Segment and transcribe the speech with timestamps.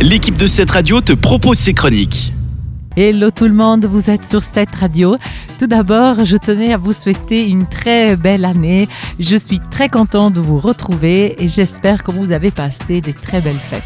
[0.00, 2.32] l'équipe de cette radio te propose ses chroniques.
[2.96, 5.16] Hello tout le monde, vous êtes sur cette radio.
[5.58, 8.88] Tout d'abord, je tenais à vous souhaiter une très belle année.
[9.18, 13.40] Je suis très content de vous retrouver et j'espère que vous avez passé des très
[13.40, 13.82] belles fêtes.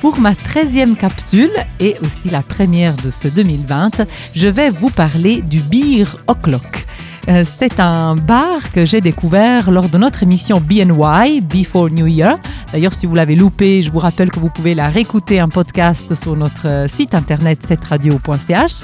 [0.00, 4.04] Pour ma 13e capsule et aussi la première de ce 2020,
[4.34, 6.85] je vais vous parler du Beer O'Clock.
[7.28, 12.38] Euh, c'est un bar que j'ai découvert lors de notre émission BNY, Before New Year.
[12.72, 16.14] D'ailleurs, si vous l'avez loupé, je vous rappelle que vous pouvez la réécouter en podcast
[16.14, 18.82] sur notre euh, site internet setradio.ch.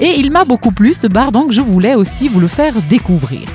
[0.00, 3.46] Et il m'a beaucoup plu ce bar, donc je voulais aussi vous le faire découvrir.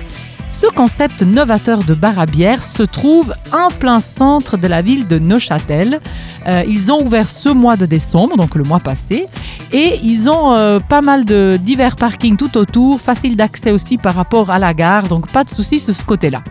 [0.56, 5.06] Ce concept novateur de bar à bière se trouve en plein centre de la ville
[5.06, 6.00] de Neuchâtel.
[6.48, 9.28] Euh, ils ont ouvert ce mois de décembre, donc le mois passé,
[9.74, 14.16] et ils ont euh, pas mal de divers parkings tout autour, facile d'accès aussi par
[14.16, 16.42] rapport à la gare, donc pas de soucis sur ce côté-là.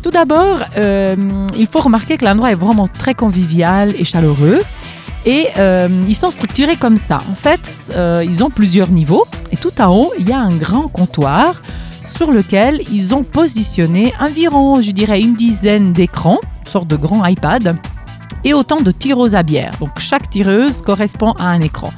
[0.00, 1.16] Tout d'abord, euh,
[1.58, 4.62] il faut remarquer que l'endroit est vraiment très convivial et chaleureux.
[5.26, 5.48] Et
[6.08, 7.18] ils sont structurés comme ça.
[7.30, 7.92] En fait,
[8.24, 9.26] ils ont plusieurs niveaux.
[9.52, 11.60] Et tout en haut, il y a un grand comptoir
[12.20, 17.78] sur lequel ils ont positionné environ, je dirais, une dizaine d'écrans, sorte de grand iPad,
[18.44, 19.72] et autant de tireuses à bière.
[19.80, 21.90] Donc chaque tireuse correspond à un écran.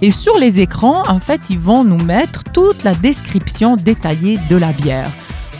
[0.00, 4.54] Et sur les écrans, en fait, ils vont nous mettre toute la description détaillée de
[4.54, 5.10] la bière.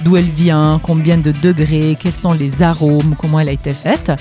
[0.05, 4.13] D'où elle vient, combien de degrés, quels sont les arômes, comment elle a été faite.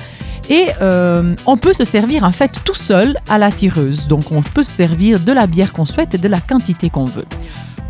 [0.50, 4.08] Et euh, on peut se servir en fait tout seul à la tireuse.
[4.08, 7.06] Donc on peut se servir de la bière qu'on souhaite et de la quantité qu'on
[7.06, 7.28] veut.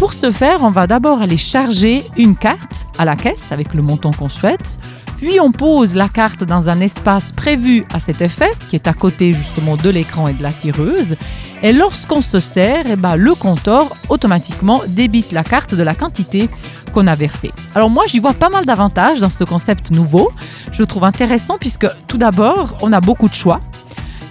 [0.04, 3.82] Pour ce faire, on va d'abord aller charger une carte à la caisse avec le
[3.82, 4.78] montant qu'on souhaite.
[5.16, 8.94] Puis on pose la carte dans un espace prévu à cet effet, qui est à
[8.94, 11.16] côté justement de l'écran et de la tireuse.
[11.62, 16.50] Et lorsqu'on se sert, eh ben, le compteur automatiquement débite la carte de la quantité
[16.94, 17.54] qu'on a versée.
[17.74, 20.34] Alors moi, j'y vois pas mal d'avantages dans ce concept nouveau.
[20.74, 23.62] Je le trouve intéressant puisque tout d'abord, on a beaucoup de choix.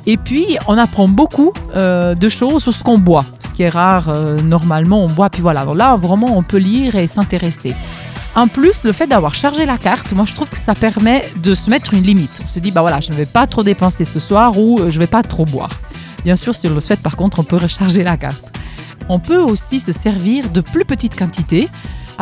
[0.05, 4.09] Et puis, on apprend beaucoup euh, de choses sur ce qu'on boit qui est rare.
[4.09, 5.65] Euh, normalement, on boit, puis voilà.
[5.75, 7.75] là, vraiment, on peut lire et s'intéresser.
[8.35, 11.55] En plus, le fait d'avoir chargé la carte, moi je trouve que ça permet de
[11.55, 12.41] se mettre une limite.
[12.43, 14.91] On se dit, bah voilà, je ne vais pas trop dépenser ce soir ou euh,
[14.91, 15.81] je ne vais pas trop boire.
[16.25, 18.43] Bien sûr, si on le souhaite, par contre, on peut recharger la carte.
[19.09, 21.69] On peut aussi se servir de plus petites quantités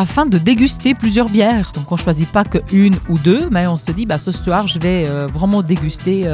[0.00, 1.72] afin de déguster plusieurs bières.
[1.74, 4.66] Donc on choisit pas que une ou deux, mais on se dit bah ce soir
[4.66, 6.26] je vais euh, vraiment déguster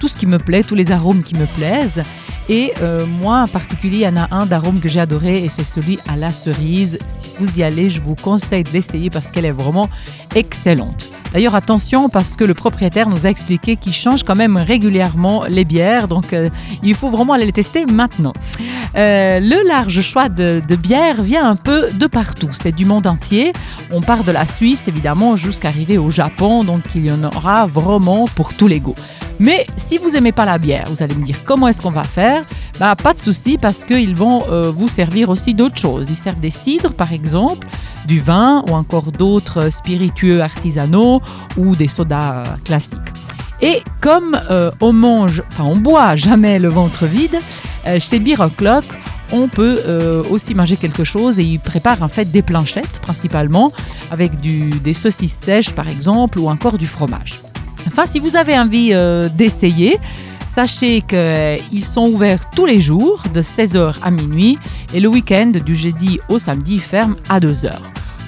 [0.00, 2.02] tout ce qui me plaît, tous les arômes qui me plaisent.
[2.48, 5.48] Et euh, moi, en particulier, il y en a un d'arôme que j'ai adoré et
[5.48, 6.98] c'est celui à la cerise.
[7.06, 9.88] Si vous y allez, je vous conseille de l'essayer parce qu'elle est vraiment
[10.34, 11.08] excellente.
[11.32, 15.64] D'ailleurs, attention parce que le propriétaire nous a expliqué qu'il change quand même régulièrement les
[15.64, 16.50] bières, donc euh,
[16.82, 18.34] il faut vraiment aller les tester maintenant.
[18.96, 23.52] Euh, le large choix de, bières vient un peu de partout, c'est du monde entier.
[23.90, 27.66] On part de la Suisse évidemment jusqu'à arriver au Japon, donc il y en aura
[27.66, 28.94] vraiment pour tous les goûts.
[29.38, 32.04] Mais si vous aimez pas la bière, vous allez me dire comment est-ce qu'on va
[32.04, 32.42] faire?
[32.78, 36.08] Bah pas de souci parce qu'ils vont euh, vous servir aussi d'autres choses.
[36.10, 37.66] Ils servent des cidres par exemple,
[38.06, 41.20] du vin ou encore d'autres spiritueux artisanaux
[41.56, 43.11] ou des sodas classiques.
[43.62, 47.38] Et comme euh, on mange, enfin on boit jamais le ventre vide,
[47.86, 48.36] euh, chez Beer
[49.34, 53.72] on peut aussi manger quelque chose et ils préparent en fait des planchettes principalement
[54.10, 57.40] avec des saucisses sèches par exemple ou encore du fromage.
[57.86, 59.98] Enfin, si vous avez envie euh, d'essayer,
[60.54, 64.58] sachez qu'ils sont ouverts tous les jours de 16h à minuit
[64.94, 67.72] et le week-end du jeudi au samedi ferme à 2h.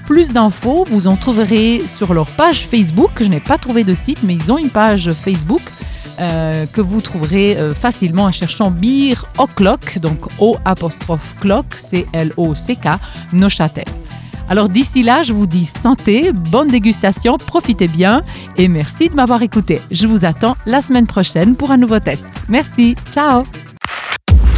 [0.07, 3.11] Plus d'infos, vous en trouverez sur leur page Facebook.
[3.21, 5.63] Je n'ai pas trouvé de site, mais ils ont une page Facebook
[6.21, 12.89] euh, que vous trouverez euh, facilement en cherchant Beer O'Clock, donc O apostrophe clock, C-L-O-C-K,
[13.33, 13.87] Neuchâtel.
[14.49, 18.23] Alors d'ici là, je vous dis santé, bonne dégustation, profitez bien
[18.59, 19.81] et merci de m'avoir écouté.
[19.91, 22.29] Je vous attends la semaine prochaine pour un nouveau test.
[22.49, 23.45] Merci, ciao